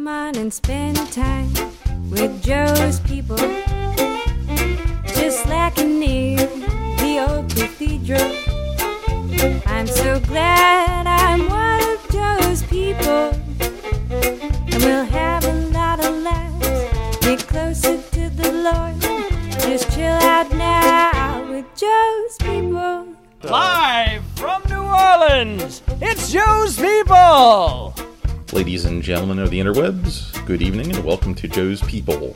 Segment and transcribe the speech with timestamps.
[0.00, 1.52] Come on and spend time
[2.08, 3.36] with Joe's people.
[5.04, 6.38] Just like near
[6.96, 8.32] the old cathedral.
[9.66, 13.28] I'm so glad I'm one of Joe's people.
[14.72, 17.18] And we'll have a lot of laughs.
[17.18, 18.98] Get closer to the Lord.
[19.68, 23.06] Just chill out now with Joe's people.
[23.42, 27.89] Live from New Orleans, it's Joe's People!
[28.52, 32.34] Ladies and gentlemen of the interwebs, good evening and welcome to Joe's People.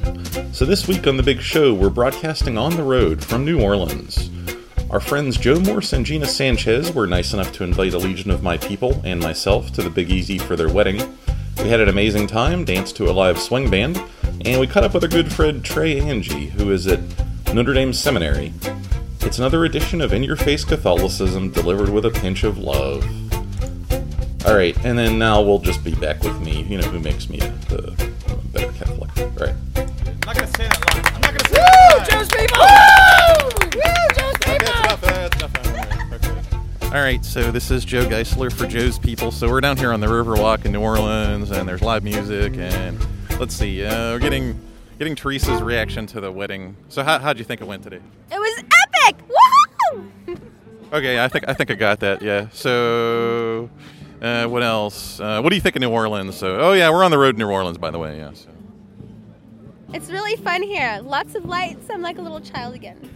[0.52, 4.30] So, this week on The Big Show, we're broadcasting on the road from New Orleans.
[4.90, 8.44] Our friends Joe Morse and Gina Sanchez were nice enough to invite a legion of
[8.44, 11.18] my people and myself to the Big Easy for their wedding.
[11.58, 14.00] We had an amazing time, danced to a live swing band,
[14.44, 17.00] and we caught up with our good friend Trey Ange, who is at
[17.52, 18.52] Notre Dame Seminary.
[19.22, 23.04] It's another edition of In Your Face Catholicism delivered with a pinch of love.
[24.46, 27.38] Alright, and then now we'll just be back with me, you know, who makes me
[27.38, 27.92] the
[28.28, 29.10] a better Catholic.
[29.18, 29.54] Alright.
[29.74, 31.14] I'm not gonna say that line.
[31.14, 32.06] I'm not gonna say that line.
[32.10, 32.58] Joe's People!
[32.60, 33.80] Woo!
[34.14, 34.66] Joe's Okay, People!
[34.66, 36.86] it's enough, uh, it's enough, okay.
[36.88, 39.30] Alright, so this is Joe Geisler for Joe's People.
[39.30, 42.98] So we're down here on the Riverwalk in New Orleans, and there's live music, and
[43.40, 44.60] let's see, uh, we're getting
[44.98, 46.76] getting Teresa's reaction to the wedding.
[46.90, 48.00] So how, how'd you think it went today?
[48.30, 48.62] It was
[49.08, 49.16] epic!
[49.90, 50.38] Woohoo!
[50.92, 52.22] Okay, I think I think I got that.
[52.22, 52.48] Yeah.
[52.52, 53.68] So,
[54.24, 55.20] uh, what else?
[55.20, 56.34] Uh, what do you think of New Orleans?
[56.36, 58.16] So, oh yeah, we're on the road to New Orleans, by the way.
[58.18, 58.32] Yeah.
[58.32, 58.48] So.
[59.92, 61.00] It's really fun here.
[61.02, 61.88] Lots of lights.
[61.90, 63.10] I'm like a little child again.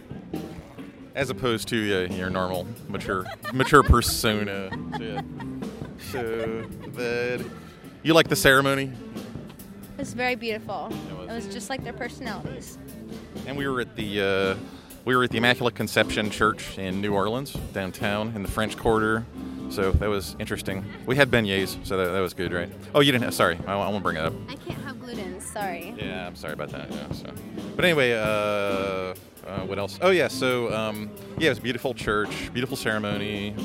[1.15, 4.69] As opposed to yeah, your normal mature mature persona.
[4.97, 5.21] So, yeah.
[6.11, 6.61] So
[6.93, 7.45] that
[8.03, 10.87] you like the ceremony, It was very beautiful.
[11.09, 11.29] It was.
[11.29, 12.77] It was just like their personalities.
[13.47, 14.55] and we were at the uh,
[15.05, 19.25] we were at the Immaculate Conception Church in New Orleans, downtown in the French Quarter.
[19.69, 20.83] So that was interesting.
[21.05, 22.69] We had beignets, so that, that was good, right?
[22.95, 23.33] Oh, you didn't have.
[23.33, 24.33] Sorry, I, I won't bring it up.
[24.49, 25.39] I can't have gluten.
[25.39, 25.93] Sorry.
[25.97, 26.91] Yeah, I'm sorry about that.
[26.91, 27.31] Yeah, so.
[27.75, 29.13] But anyway, uh,
[29.49, 29.99] uh, what else?
[30.01, 33.55] Oh yeah, so um, yeah, it was a beautiful church, beautiful ceremony.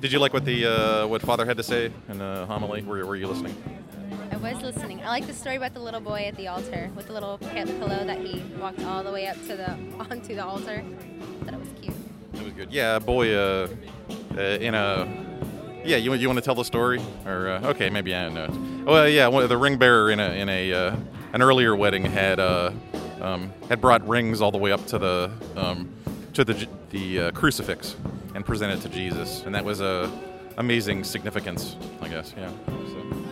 [0.00, 2.82] Did you like what the uh, what Father had to say in the homily?
[2.82, 3.54] Were, were you listening?
[4.32, 5.02] I was listening.
[5.02, 8.04] I like the story about the little boy at the altar with the little pillow
[8.06, 9.70] that he walked all the way up to the
[10.10, 10.82] onto the altar.
[10.82, 11.96] I thought it was cute.
[12.34, 12.72] It was good.
[12.72, 13.68] Yeah, boy, uh,
[14.36, 15.29] uh, in a
[15.84, 18.94] yeah, you you want to tell the story or uh, okay, maybe I don't know.
[18.94, 20.96] Uh, yeah, one, the ring bearer in a in a uh,
[21.32, 22.72] an earlier wedding had uh,
[23.20, 25.92] um, had brought rings all the way up to the um,
[26.34, 27.96] to the the uh, crucifix
[28.34, 30.10] and presented to Jesus, and that was a
[30.58, 32.34] amazing significance, I guess.
[32.36, 32.50] Yeah.
[32.66, 33.24] So.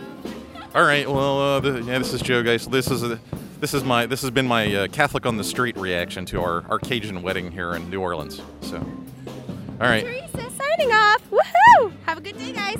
[0.75, 1.09] All right.
[1.09, 2.67] Well, uh, the, yeah, this is Joe, guys.
[2.67, 3.19] This is a,
[3.59, 6.63] this is my this has been my uh, Catholic on the street reaction to our,
[6.69, 8.41] our Cajun wedding here in New Orleans.
[8.61, 11.21] So, all right, Teresa signing off.
[11.29, 11.93] Woohoo!
[12.19, 12.77] Have a good day, guys.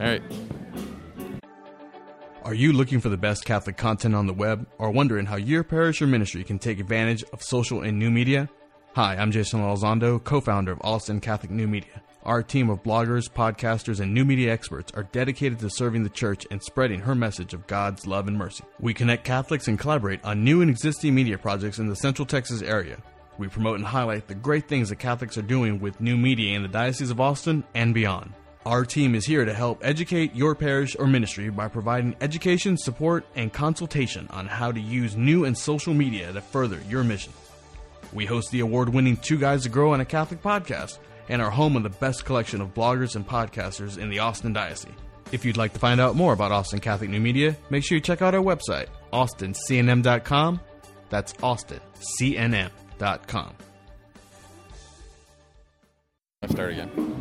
[0.00, 0.22] all right.
[2.44, 5.62] Are you looking for the best Catholic content on the web or wondering how your
[5.62, 8.48] parish or ministry can take advantage of social and new media?
[8.94, 12.00] Hi, I'm Jason Elizondo, co founder of Austin Catholic New Media.
[12.22, 16.46] Our team of bloggers, podcasters, and new media experts are dedicated to serving the church
[16.50, 18.64] and spreading her message of God's love and mercy.
[18.80, 22.62] We connect Catholics and collaborate on new and existing media projects in the Central Texas
[22.62, 22.96] area.
[23.36, 26.62] We promote and highlight the great things that Catholics are doing with new media in
[26.62, 28.32] the Diocese of Austin and beyond.
[28.66, 33.26] Our team is here to help educate your parish or ministry by providing education, support,
[33.34, 37.34] and consultation on how to use new and social media to further your mission.
[38.14, 40.98] We host the award winning Two Guys to Grow on a Catholic podcast
[41.28, 44.92] and are home of the best collection of bloggers and podcasters in the Austin Diocese.
[45.30, 48.00] If you'd like to find out more about Austin Catholic New Media, make sure you
[48.00, 50.60] check out our website, austincnm.com.
[51.10, 53.54] That's austincnm.com.
[56.42, 57.13] Let's start again.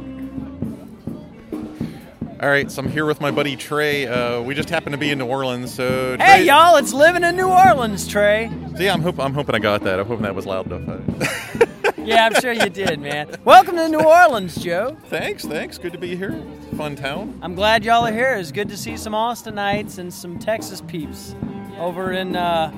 [2.43, 4.05] All right, so I'm here with my buddy Trey.
[4.05, 7.37] Uh, we just happened to be in New Orleans, so Hey, y'all, it's living in
[7.37, 8.51] New Orleans, Trey.
[8.75, 9.97] So yeah, I'm hoping I'm hoping I got that.
[9.97, 11.63] I'm hoping that was loud enough.
[11.97, 13.33] Yeah, I'm sure you did, man.
[13.45, 14.97] Welcome to New Orleans, Joe.
[15.05, 15.77] thanks, thanks.
[15.77, 16.43] Good to be here.
[16.75, 17.39] Fun town.
[17.41, 18.33] I'm glad y'all are here.
[18.33, 21.33] It's good to see some Austinites and some Texas peeps
[21.79, 22.73] over in uh,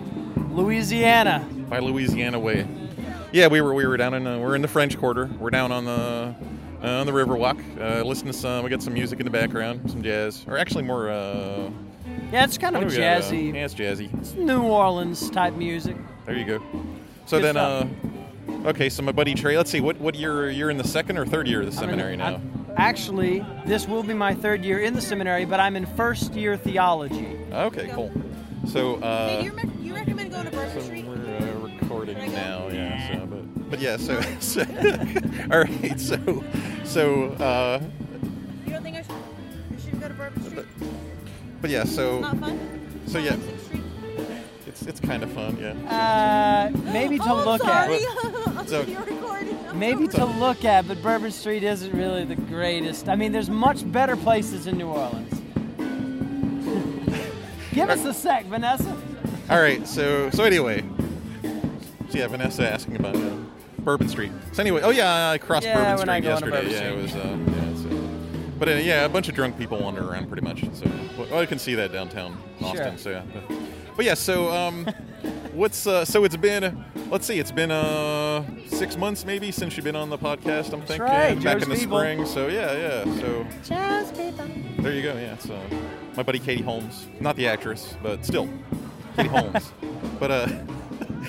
[0.51, 1.43] Louisiana.
[1.67, 2.67] by Louisiana way.
[3.31, 5.27] Yeah, we were we were down in uh, we're in the French Quarter.
[5.39, 6.35] We're down on the
[6.83, 7.59] uh, on the Riverwalk.
[7.79, 8.63] Uh, listen to some.
[8.63, 11.09] We got some music in the background, some jazz, or actually more.
[11.09, 11.69] Uh,
[12.31, 13.17] Yeah, it's kind of what do got?
[13.17, 14.19] Uh, jazzy, yeah, it's jazzy.
[14.19, 15.95] It's New Orleans type music.
[16.25, 16.61] There you go.
[17.25, 17.87] So Good then, uh,
[18.65, 18.89] okay.
[18.89, 19.57] So my buddy Trey.
[19.57, 19.79] Let's see.
[19.81, 22.17] What what year you're in the second or third year of the I'm in- seminary
[22.17, 22.25] now?
[22.25, 26.33] I'm- actually, this will be my third year in the seminary, but I'm in first
[26.33, 27.37] year theology.
[27.53, 28.11] Okay, cool.
[28.67, 31.05] So uh, Hey, you, you recommend going to Bourbon So Street?
[31.05, 33.13] we're uh, recording now, yeah.
[33.19, 34.61] So, but, but yeah, so, so
[35.51, 36.43] all right, so
[36.83, 37.81] so uh,
[38.65, 40.65] You don't think I should, I should go to Bourbon Street?
[41.61, 42.59] but yeah, so It's not fun?
[43.07, 43.37] So yeah,
[44.67, 45.57] it's it's kind of fun.
[45.59, 45.73] Yeah.
[45.89, 47.95] Uh, maybe to oh, I'm look sorry.
[48.03, 48.67] at.
[48.67, 49.57] So- You're recording.
[49.77, 53.09] Maybe so to look at, but Bourbon Street isn't really the greatest.
[53.09, 55.41] I mean, there's much better places in New Orleans.
[57.73, 58.95] Give us a sec, Vanessa.
[59.49, 59.85] All right.
[59.87, 60.83] So so anyway,
[62.09, 63.35] so yeah, Vanessa asking about uh,
[63.85, 64.31] Bourbon Street.
[64.51, 66.61] So anyway, oh yeah, I crossed Yeah, Bourbon Street go on to yesterday.
[66.61, 67.15] Bourbon yeah, it was.
[67.15, 68.49] Uh, yeah, so.
[68.59, 70.65] But uh, yeah, a bunch of drunk people wander around pretty much.
[70.73, 72.91] So well, I can see that downtown Austin.
[72.91, 72.97] Sure.
[72.97, 73.23] So yeah.
[73.33, 73.57] But,
[73.95, 74.85] but yeah, so um,
[75.53, 79.83] what's uh, so it's been let's see, it's been uh six months maybe since you've
[79.83, 80.73] been on the podcast.
[80.73, 81.99] I'm thinking right, back Joe's in the people.
[81.99, 82.25] spring.
[82.25, 83.19] So yeah, yeah.
[83.19, 84.47] So Joe's people.
[84.79, 85.13] there you go.
[85.13, 85.75] Yeah, uh,
[86.15, 88.49] my buddy Katie Holmes, not the actress, but still
[89.15, 89.71] Katie Holmes.
[90.17, 90.47] But uh,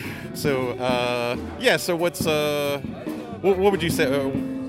[0.34, 1.76] so uh, yeah.
[1.76, 2.80] So what's uh,
[3.40, 4.04] what, what would you say?
[4.04, 4.28] Uh,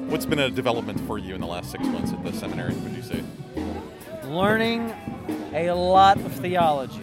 [0.09, 2.73] what's been a development for you in the last six months at the seminary?
[2.73, 3.23] Would you say?
[4.25, 4.93] Learning
[5.53, 7.01] a lot of theology.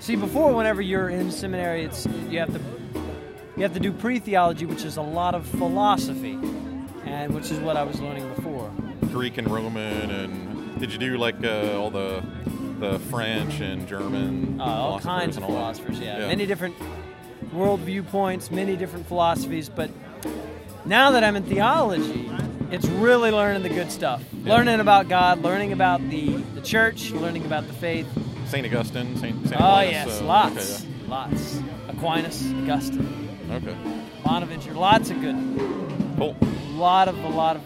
[0.00, 2.60] See, before, whenever you're in seminary, it's you have to
[3.56, 6.38] you have to do pre-theology, which is a lot of philosophy,
[7.04, 8.70] and which is what I was learning before.
[9.10, 12.22] Greek and Roman, and did you do like uh, all the
[12.78, 14.60] the French and German?
[14.60, 16.18] Uh, all kinds of and all philosophers, yeah.
[16.18, 16.76] Many different
[17.52, 19.68] world viewpoints, many different philosophies.
[19.68, 19.90] But
[20.84, 22.30] now that I'm in theology,
[22.70, 24.22] it's really learning the good stuff.
[24.44, 28.06] Learning about God, learning about the, the church, learning about the faith.
[28.48, 29.48] Saint Augustine, Saint.
[29.48, 30.82] Saint Oh, yes, uh, lots.
[30.84, 31.60] okay, Lots.
[31.88, 33.54] Aquinas, Augustine, yeah.
[33.56, 33.76] Okay.
[34.24, 35.36] Bonaventure, lots of good.
[36.18, 36.36] Cool.
[36.74, 37.62] lot of a lot of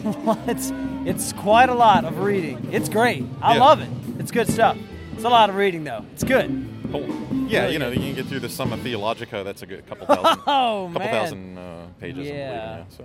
[0.48, 0.70] it's
[1.06, 2.68] it's quite a lot of reading.
[2.72, 3.24] It's great.
[3.40, 3.60] I Yeah.
[3.60, 3.88] love it.
[4.18, 4.76] It's good stuff.
[5.14, 6.04] It's a lot of reading though.
[6.12, 6.77] It's good.
[7.48, 9.42] Yeah, you know, you can get through the Summa Theologica.
[9.44, 11.10] That's a good couple thousand, Oh couple man.
[11.10, 12.26] thousand uh, pages.
[12.26, 12.34] Yeah.
[12.34, 12.84] yeah.
[12.88, 13.04] So,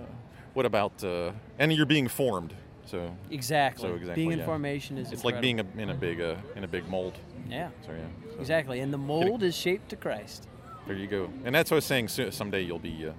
[0.54, 1.02] what about?
[1.02, 2.54] Uh, and you're being formed.
[2.86, 3.88] So Exactly.
[3.88, 6.64] So exactly, Being in formation is it's like being a, in a big uh, in
[6.64, 7.18] a big mold.
[7.48, 7.70] Yeah.
[7.86, 8.32] So yeah.
[8.34, 8.80] So Exactly.
[8.80, 10.48] And the mold is shaped to Christ.
[10.86, 11.30] There you go.
[11.44, 12.08] And that's what I was saying.
[12.08, 13.10] Someday you'll be.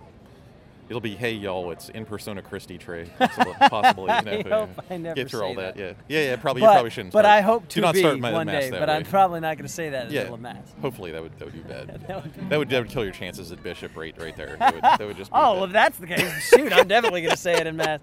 [0.88, 3.10] It'll be, hey y'all, it's in persona Christi Trey.
[3.18, 5.76] Possibly, possibly you know, I hope I never get through all that.
[5.76, 5.98] that.
[6.08, 6.36] Yeah, yeah, yeah.
[6.36, 7.14] Probably but, you probably shouldn't.
[7.14, 7.38] But start.
[7.38, 8.70] I hope Do to not be start my one day.
[8.70, 8.96] But way.
[8.96, 10.22] I'm probably not going to say that yeah.
[10.22, 10.74] until a mass.
[10.82, 12.06] Hopefully that would that would be bad.
[12.08, 14.58] That would be that would that would kill your chances at bishop right right there.
[14.58, 15.32] That would, that would just.
[15.36, 15.56] Oh, bad.
[15.56, 18.00] well, if that's the case, shoot, I'm definitely going to say it in mass.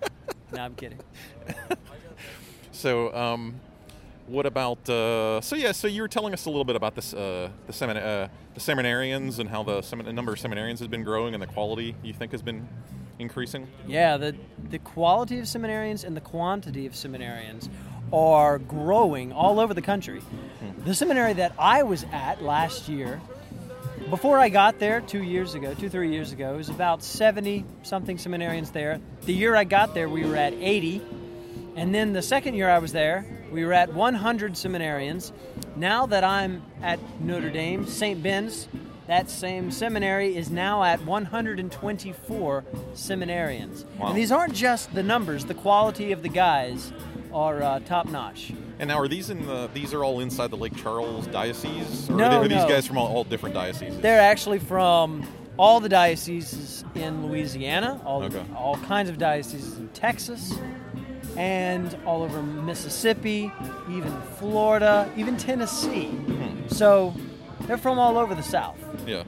[0.53, 0.99] No, I'm kidding.
[2.73, 3.61] So, um,
[4.27, 4.89] what about?
[4.89, 7.73] Uh, so yeah, so you were telling us a little bit about this, uh, the
[7.73, 11.35] semin- uh, the seminarians and how the, semin- the number of seminarians has been growing
[11.35, 12.69] and the quality you think has been
[13.19, 13.69] increasing.
[13.87, 14.35] Yeah, the
[14.71, 17.69] the quality of seminarians and the quantity of seminarians
[18.13, 20.21] are growing all over the country.
[20.21, 20.85] Hmm.
[20.85, 23.21] The seminary that I was at last year,
[24.11, 27.65] before I got there two years ago, two three years ago, it was about seventy
[27.83, 29.01] something seminarians there.
[29.23, 31.01] The year I got there, we were at eighty,
[31.77, 35.31] and then the second year I was there, we were at one hundred seminarians.
[35.77, 38.23] Now that I'm at Notre Dame, St.
[38.23, 38.67] Ben's,
[39.07, 42.65] that same seminary is now at 124
[42.95, 43.85] seminarians.
[43.99, 44.09] Wow.
[44.09, 46.93] And these aren't just the numbers, the quality of the guys
[47.33, 48.53] are uh, top notch.
[48.79, 49.69] And now, are these in the?
[49.73, 52.87] These are all inside the Lake Charles diocese, or No, are, they- are these guys
[52.87, 53.99] from all, all different dioceses?
[54.01, 55.27] They're actually from
[55.59, 58.43] all the dioceses in Louisiana, all, Okay.
[58.57, 60.55] all kinds of dioceses in Texas,
[61.37, 63.51] and all over Mississippi,
[63.91, 66.07] even Florida, even Tennessee.
[66.09, 66.69] Hmm.
[66.69, 67.15] So
[67.63, 68.79] they're from all over the South.
[69.07, 69.25] Yeah.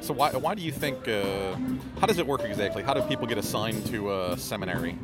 [0.00, 1.06] So why, why do you think?
[1.08, 1.56] Uh,
[2.00, 2.82] how does it work exactly?
[2.82, 4.98] How do people get assigned to a seminary?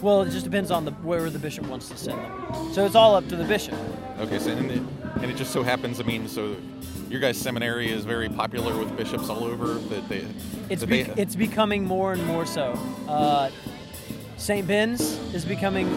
[0.00, 2.72] Well, it just depends on the where the bishop wants to send them.
[2.72, 3.78] So it's all up to the bishop.
[4.18, 4.82] Okay, so and it,
[5.16, 6.00] and it just so happens.
[6.00, 6.56] I mean, so
[7.10, 9.74] your guys' seminary is very popular with bishops all over.
[9.74, 10.26] That they,
[10.70, 12.72] It's that be- they, it's becoming more and more so.
[13.06, 13.50] Uh,
[14.44, 14.66] St.
[14.66, 15.00] Ben's
[15.32, 15.88] is becoming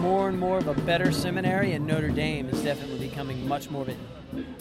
[0.00, 3.82] more and more of a better seminary, and Notre Dame is definitely becoming much more
[3.82, 3.96] of a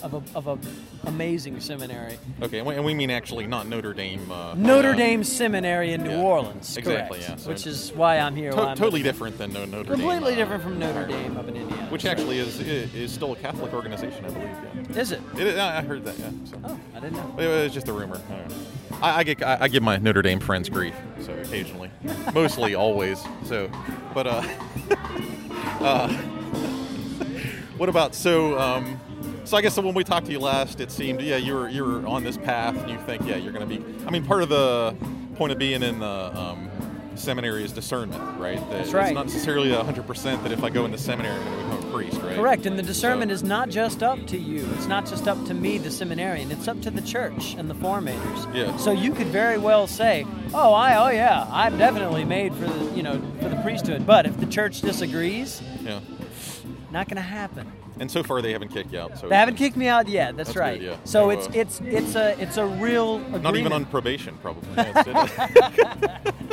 [0.04, 0.60] of a, of a
[1.08, 2.20] amazing seminary.
[2.40, 4.32] okay, and we, mean actually not Notre Dame.
[4.32, 7.92] Uh, Notre uh, Dame Seminary in New yeah, Orleans, exactly, correct, yeah, so- which is
[7.94, 8.52] why I'm here.
[8.52, 10.02] to- why I'm totally different than no Notre Dame.
[10.02, 11.88] completely uh, different from Notre Dame up in Indiana.
[11.90, 14.50] Which actually is is is still a Catholic organization, I believe.
[14.92, 15.02] Yeah.
[15.02, 15.22] is it?
[15.40, 16.20] It is, I I heard that.
[16.20, 16.30] Yeah.
[16.46, 16.62] So.
[16.64, 17.44] Oh, I didn't know.
[17.44, 18.22] It was just a rumor.
[19.02, 19.20] I.
[19.20, 21.92] I, get I, I give my Notre Dame friends grief, so occasionally,
[22.34, 23.22] mostly always.
[23.46, 23.70] So,
[24.14, 24.44] but uh,
[25.80, 26.12] uh,
[27.78, 28.58] what about so?
[28.60, 29.00] Um,
[29.44, 31.84] so I guess when we talked to you last, it seemed yeah you were you
[31.84, 34.06] were on this path, and you think yeah you're going to be.
[34.06, 34.96] I mean, part of the
[35.36, 36.70] point of being in the um,
[37.16, 38.60] seminary is discernment, right?
[38.60, 39.08] That That's right.
[39.08, 41.71] It's not necessarily hundred percent that if I go in the seminary, I'm going to
[41.92, 42.36] priest, right?
[42.36, 44.68] Correct, and the discernment So- is not just up to you.
[44.76, 46.52] It's not just up to me, the seminarian.
[46.52, 48.54] It's up to the church and the formators.
[48.56, 48.76] Yeah.
[48.78, 52.96] So you could very well say, "Oh, I, oh yeah, I'm definitely made for the,
[52.96, 56.00] you know, for the priesthood." But if the church disagrees, Yeah.
[56.92, 57.72] not going to happen.
[58.00, 59.20] And so far, they haven't kicked you out.
[59.20, 60.36] So They haven't kicked me out yet.
[60.36, 60.80] That's, That's right.
[60.80, 60.96] good, yeah.
[61.04, 63.44] So So, it's uh, it's it's a it's a real agreement.
[63.44, 64.68] not even on probation, probably.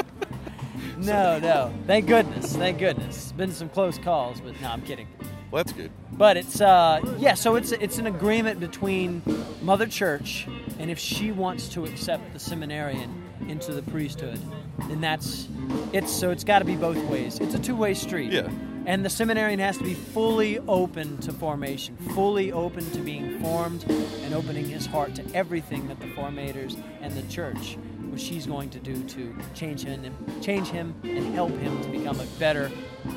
[0.98, 1.72] No, no.
[1.86, 2.56] Thank goodness.
[2.56, 3.16] Thank goodness.
[3.16, 5.08] It's been some close calls, but no, I'm kidding.
[5.50, 5.90] well, that's good.
[6.12, 9.22] But it's uh yeah, so it's it's an agreement between
[9.62, 10.46] Mother Church
[10.78, 14.40] and if she wants to accept the seminarian into the priesthood,
[14.88, 15.48] then that's
[15.92, 17.38] it's so it's got to be both ways.
[17.40, 18.32] It's a two-way street.
[18.32, 18.48] Yeah.
[18.86, 23.84] And the seminarian has to be fully open to formation, fully open to being formed
[23.88, 27.76] and opening his heart to everything that the formators and the church
[28.10, 31.88] what she's going to do to change him and change him and help him to
[31.88, 32.70] become a better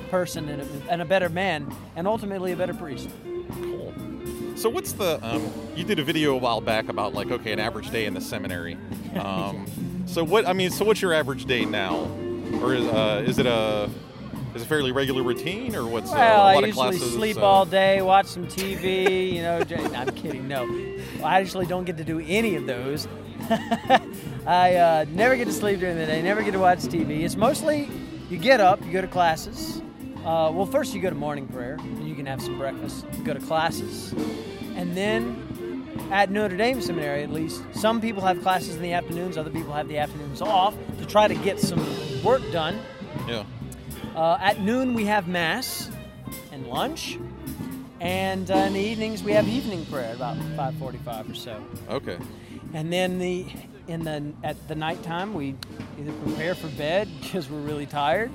[0.10, 3.10] person and a, and a better man and ultimately a better priest.
[3.54, 3.94] Cool.
[4.56, 5.20] So what's the?
[5.26, 8.14] Um, you did a video a while back about like okay, an average day in
[8.14, 8.78] the seminary.
[9.12, 9.66] Um,
[10.06, 10.48] so what?
[10.48, 12.10] I mean, so what's your average day now,
[12.62, 13.90] or is, uh, is it a
[14.56, 16.90] is it a fairly regular routine, or what's uh, Well, a I lot of usually
[16.98, 17.14] classes?
[17.14, 19.62] sleep uh, all day, watch some TV, you know.
[19.96, 20.48] I'm kidding.
[20.48, 20.64] No,
[21.26, 23.06] I actually don't get to do any of those.
[24.48, 26.22] I uh, never get to sleep during the day.
[26.22, 27.24] Never get to watch TV.
[27.24, 27.90] It's mostly
[28.30, 29.82] you get up, you go to classes.
[30.20, 33.06] Uh, well, first you go to morning prayer, and you can have some breakfast.
[33.18, 34.14] You go to classes,
[34.76, 39.38] and then at Notre Dame Seminary, at least, some people have classes in the afternoons.
[39.38, 41.84] Other people have the afternoons off to try to get some
[42.24, 42.80] work done.
[43.28, 43.44] Yeah.
[44.16, 45.90] Uh, at noon we have mass
[46.54, 47.18] and lunch,
[48.00, 51.66] and uh, in the evenings we have evening prayer about 5:45 or so.
[51.90, 52.18] Okay.
[52.74, 53.46] And then the
[53.88, 55.56] in the at the nighttime we
[56.00, 58.32] either prepare for bed because we're really tired,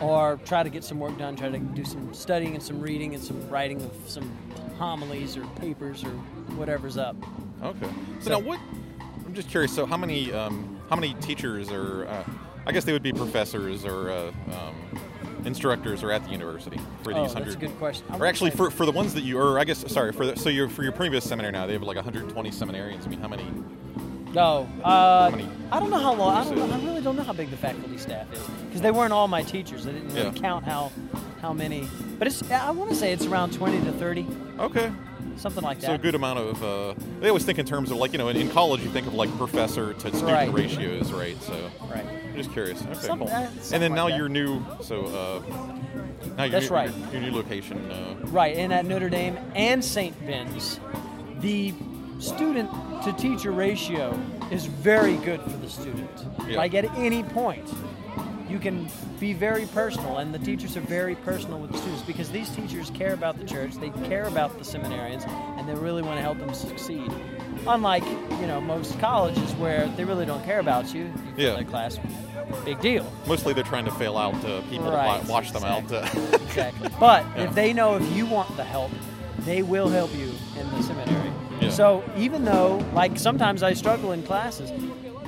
[0.00, 1.36] or try to get some work done.
[1.36, 4.30] Try to do some studying and some reading and some writing of some
[4.78, 6.10] homilies or papers or
[6.56, 7.16] whatever's up.
[7.62, 7.86] Okay.
[8.20, 8.60] So, So- now what?
[9.26, 9.74] I'm just curious.
[9.74, 12.24] So how many um, how many teachers or uh,
[12.66, 14.74] I guess they would be professors or uh, um,
[15.44, 17.54] instructors are at the university for Oh, these that's hundred.
[17.54, 18.06] a good question.
[18.10, 20.36] I Or actually, for, for the ones that you, or I guess, sorry, for the,
[20.36, 23.06] so your for your previous seminary now, they have like 120 seminarians.
[23.06, 23.44] I mean, how many?
[24.32, 26.36] No, uh, many I don't know how long.
[26.36, 26.74] I don't know.
[26.74, 29.42] I really don't know how big the faculty staff is because they weren't all my
[29.44, 29.86] teachers.
[29.86, 30.32] I didn't really Yeah.
[30.32, 30.90] count how
[31.40, 31.88] how many.
[32.18, 34.26] But it's I want to say it's around twenty to thirty,
[34.58, 34.90] Okay.
[35.36, 35.86] Something like that.
[35.86, 36.62] So a good amount of.
[36.62, 39.06] Uh, they always think in terms of like you know in, in college you think
[39.06, 40.52] of like professor to student Right.
[40.52, 41.40] ratios, right?
[41.42, 42.04] So Right.
[42.06, 42.80] I'm just curious.
[42.82, 43.28] Okay, Some- cool.
[43.28, 44.16] uh, and then like now that.
[44.16, 45.42] your new so uh,
[46.36, 46.90] now your That's new, right.
[47.12, 47.90] Your, your new location.
[47.90, 50.18] Uh, Right, and at Notre Dame and St.
[50.26, 50.80] Ben's,
[51.40, 51.72] the
[52.18, 52.68] student
[53.04, 54.18] to teacher ratio
[54.50, 56.10] is very good for the student.
[56.48, 56.56] Yeah.
[56.56, 57.68] Like at any point,
[58.48, 62.30] you can be very personal, and the teachers are very personal with the students because
[62.30, 65.26] these teachers care about the church, they care about the seminarians,
[65.58, 67.10] and they really want to help them succeed.
[67.66, 68.04] Unlike,
[68.40, 71.04] you know, most colleges where they really don't care about you,
[71.36, 71.54] you Yeah.
[71.56, 71.98] that class,
[72.64, 73.10] big deal.
[73.26, 75.84] mostly they're trying to fail out uh, people Right, to wa- watch them out.
[76.42, 76.90] Exactly.
[77.00, 77.44] But Yeah.
[77.44, 78.90] if they know if you want the help,
[79.40, 81.32] they will help you in the seminary.
[81.60, 81.70] Yeah.
[81.70, 84.70] So even though, like, sometimes I struggle in classes,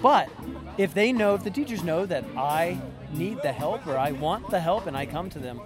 [0.03, 0.29] but
[0.77, 2.79] if they know, if the teachers know that I
[3.13, 5.61] need the help or I want the help and I come to them,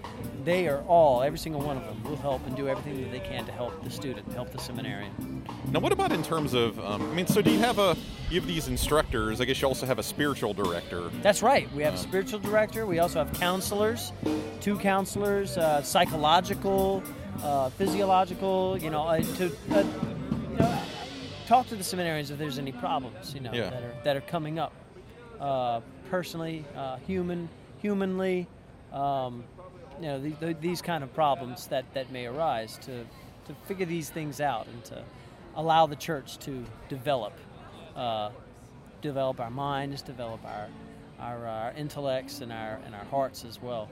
[0.44, 3.20] they are all, every single one of them, will help and do everything that they
[3.20, 5.42] can to help the student, help the seminarian.
[5.70, 6.78] Now, what about in terms of?
[6.80, 7.96] Um, I mean, so do you have a?
[8.30, 9.40] You have these instructors.
[9.40, 11.10] I guess you also have a spiritual director.
[11.22, 11.72] That's right.
[11.74, 12.86] We have a spiritual director.
[12.86, 14.12] We also have counselors,
[14.60, 17.02] two counselors, uh, psychological,
[17.42, 18.78] uh, physiological.
[18.78, 19.84] You know, uh, to uh,
[20.50, 20.78] you know,
[21.46, 23.34] talk to the seminarians if there's any problems.
[23.34, 23.70] You know, Yeah.
[23.70, 24.72] that are that are coming up,
[25.40, 25.80] uh,
[26.10, 27.48] personally, uh, human,
[27.80, 28.46] humanly.
[28.92, 29.44] Um,
[30.00, 33.04] you know, the, the, these kind of problems that, that may arise to
[33.46, 35.02] to figure these things out and to
[35.56, 37.32] allow the church to develop.
[37.96, 38.30] Uh,
[39.02, 40.68] develop our minds, develop our
[41.18, 43.88] our, our intellects and our and our hearts as well.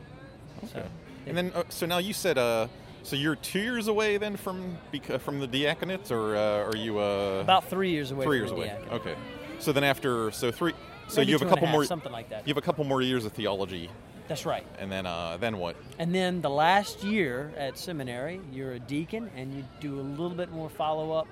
[0.73, 0.83] So,
[1.27, 2.69] And then, uh, so now you said, uh,
[3.03, 4.79] so you're two years away then from
[5.19, 8.25] from the diaconate, or uh, are you uh, about three years away.
[8.25, 8.69] three years away?
[8.69, 8.93] diaconate.
[8.93, 9.15] Okay.
[9.59, 10.73] So then after, so three,
[11.09, 12.47] so Maybe you have a couple half, more, something like that.
[12.47, 13.91] you have a couple more years of theology,
[14.29, 14.65] That's right.
[14.79, 15.77] and then uh, then what?
[15.99, 20.31] And then the last year at seminary, you're a deacon, and you do a little
[20.37, 21.29] bit more follow up.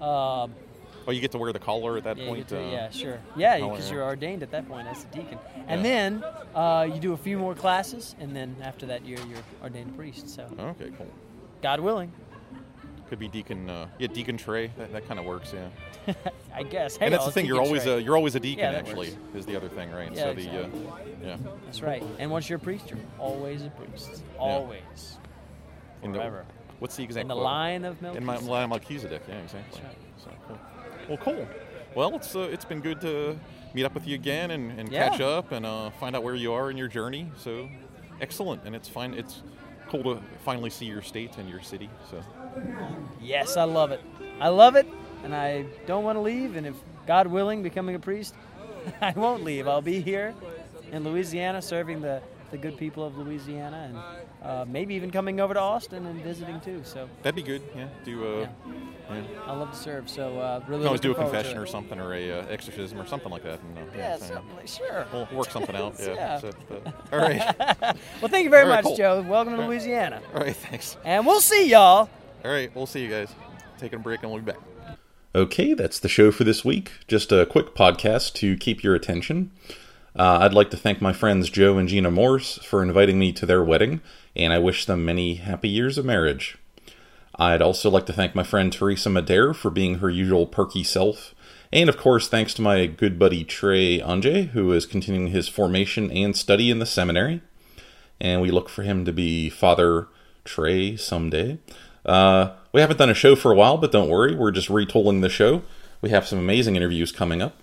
[0.00, 0.48] Uh,
[1.06, 2.48] Oh, you get to wear the collar at that yeah, point.
[2.48, 3.20] to- uh, yeah, sure.
[3.36, 5.38] Yeah, because you're ordained at that point as a deacon.
[5.68, 5.90] And Yeah.
[5.90, 9.94] then uh, you do a few more classes, and then after that, you're you're ordained
[9.98, 10.30] priest.
[10.30, 11.06] So, Okay, cool.
[11.60, 12.10] God willing,
[13.10, 13.68] Could be deacon.
[13.68, 14.68] Uh, yeah, deacon Trey.
[14.78, 15.52] That, that kind of works.
[15.52, 15.68] Yeah.
[16.54, 16.96] I guess.
[16.96, 17.46] Hey, and that's the thing.
[17.46, 17.98] You're always straight.
[17.98, 18.72] a you're always a deacon.
[18.72, 19.18] Yeah, actually, works.
[19.34, 20.12] is the other thing, right?
[20.12, 20.80] Yeah, so exactly.
[20.80, 21.36] the uh, yeah.
[21.64, 22.02] That's right.
[22.18, 24.22] And once you're a priest, you're always a priest.
[24.38, 25.18] Always.
[26.02, 26.44] In the- Forever.
[26.80, 27.44] what's the exact In the quote?
[27.44, 29.22] line of In my line of Melchizedek.
[29.28, 29.82] Yeah, exactly.
[29.82, 29.96] Right.
[30.22, 30.58] So cool.
[31.08, 31.48] Well, cool.
[31.94, 33.38] Well, it's uh, it's been good to
[33.72, 35.08] meet up with you again and, and Yeah.
[35.08, 37.30] catch up and uh, find out where you are in your journey.
[37.36, 37.68] So
[38.20, 39.14] excellent, and it's fine.
[39.14, 39.42] It's
[39.88, 41.88] cool to finally see your state and your city.
[42.10, 42.22] So
[43.20, 44.00] Yes, I love it.
[44.40, 44.86] I love it,
[45.24, 46.56] and I don't want to leave.
[46.56, 46.76] And if
[47.06, 48.34] God willing, becoming a priest,
[49.00, 49.66] I won't leave.
[49.66, 50.34] I'll be here
[50.92, 55.54] in Louisiana serving the, the good people of Louisiana and uh, maybe even coming over
[55.54, 56.82] to Austin and visiting too.
[56.84, 57.62] So that'd be good.
[57.74, 58.48] Yeah, do uh,
[59.10, 59.22] yeah.
[59.46, 60.08] I love to serve.
[60.08, 62.46] So uh, really always do a looking forward to confession or something, or a uh,
[62.48, 63.60] exorcism or something like that.
[63.60, 64.18] And, uh, Yeah,
[64.56, 65.06] like- sure.
[65.12, 65.96] We'll work something out.
[65.98, 66.14] Yeah.
[66.14, 66.38] Yeah.
[66.38, 66.52] So,
[67.12, 67.56] all right.
[68.20, 68.96] Well, thank you very right, much, cool.
[68.96, 69.22] Joe.
[69.22, 69.68] Welcome to All.
[69.68, 70.20] Louisiana.
[70.34, 70.56] All right.
[70.56, 70.96] Thanks.
[71.04, 72.08] And we'll see y'all.
[72.44, 72.74] All right.
[72.74, 73.28] We'll see you guys.
[73.78, 74.60] Taking a break and we'll be back.
[75.36, 76.92] Okay, that's the show for this week.
[77.08, 79.50] Just a quick podcast to keep your attention.
[80.14, 83.44] Uh, I'd like to thank my friends Joe and Gina Morse for inviting me to
[83.44, 84.00] their wedding,
[84.36, 86.56] and I wish them many happy years of marriage.
[87.34, 91.34] I'd also like to thank my friend Teresa Madere for being her usual perky self,
[91.72, 96.12] and of course, thanks to my good buddy Trey Ange, who is continuing his formation
[96.12, 97.42] and study in the seminary.
[98.20, 100.06] And we look for him to be Father
[100.44, 101.58] Trey someday.
[102.04, 105.22] Uh, we haven't done a show for a while, but don't worry, we're just retooling
[105.22, 105.62] the show.
[106.00, 107.56] We have some amazing interviews coming up.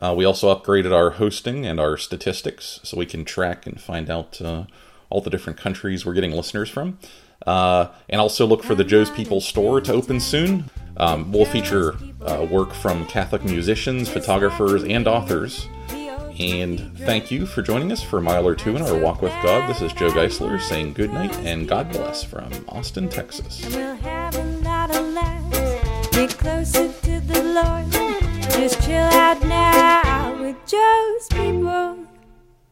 [0.00, 4.10] Uh, we also upgraded our hosting and our statistics so we can track and find
[4.10, 4.64] out uh,
[5.10, 6.98] all the different countries we're getting listeners from.
[7.46, 10.70] Uh, and also look for the Joe's People store to open soon.
[10.96, 15.68] Um, we'll feature uh, work from Catholic musicians, photographers, and authors.
[16.38, 19.32] And thank you for joining us for a mile or two in our walk with
[19.42, 19.68] God.
[19.68, 23.64] This is Joe Geisler saying good night and God bless from Austin, Texas.
[23.74, 26.08] we'll have a lot of laughs.
[26.10, 27.90] Get closer to the Lord.
[28.52, 32.07] Just chill out now with Joe's people.